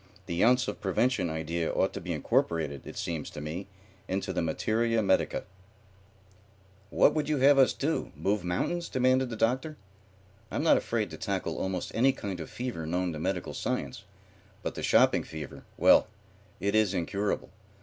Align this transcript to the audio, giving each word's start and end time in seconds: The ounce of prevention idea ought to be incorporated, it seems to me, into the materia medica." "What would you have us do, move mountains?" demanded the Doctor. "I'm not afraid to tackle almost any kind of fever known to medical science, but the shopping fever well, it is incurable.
The 0.25 0.43
ounce 0.43 0.67
of 0.67 0.81
prevention 0.81 1.29
idea 1.29 1.71
ought 1.71 1.93
to 1.93 2.01
be 2.01 2.11
incorporated, 2.11 2.87
it 2.87 2.97
seems 2.97 3.29
to 3.29 3.39
me, 3.39 3.67
into 4.07 4.33
the 4.33 4.41
materia 4.41 5.03
medica." 5.03 5.43
"What 6.89 7.13
would 7.13 7.29
you 7.29 7.37
have 7.37 7.59
us 7.59 7.71
do, 7.71 8.11
move 8.15 8.43
mountains?" 8.43 8.89
demanded 8.89 9.29
the 9.29 9.35
Doctor. 9.35 9.77
"I'm 10.49 10.63
not 10.63 10.75
afraid 10.77 11.11
to 11.11 11.17
tackle 11.19 11.59
almost 11.59 11.91
any 11.93 12.13
kind 12.13 12.39
of 12.39 12.49
fever 12.49 12.87
known 12.87 13.13
to 13.13 13.19
medical 13.19 13.53
science, 13.53 14.03
but 14.63 14.73
the 14.73 14.81
shopping 14.81 15.21
fever 15.21 15.65
well, 15.77 16.07
it 16.59 16.73
is 16.73 16.95
incurable. 16.95 17.51